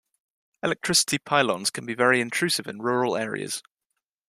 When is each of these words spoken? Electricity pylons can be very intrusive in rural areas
Electricity 0.63 1.19
pylons 1.19 1.69
can 1.69 1.85
be 1.85 1.93
very 1.93 2.21
intrusive 2.21 2.65
in 2.65 2.79
rural 2.81 3.15
areas 3.15 3.61